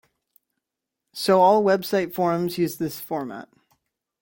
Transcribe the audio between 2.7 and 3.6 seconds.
this format.